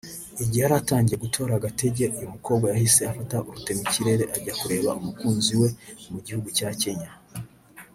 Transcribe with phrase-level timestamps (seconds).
[0.43, 5.69] Igihe yaratangiye gutora agatege uyu mukobwa yahise afata rutemikerere ajya kureba umukunzi we
[6.11, 7.11] mu gihugu cya Kenya